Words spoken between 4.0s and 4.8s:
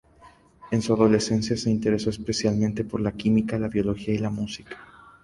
y la música.